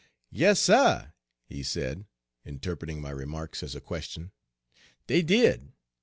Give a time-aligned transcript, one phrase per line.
[0.31, 1.09] "Yas, suh,"
[1.45, 2.07] he said,
[2.43, 4.31] interpreting my remarks as a question,
[5.05, 5.73] "dey did.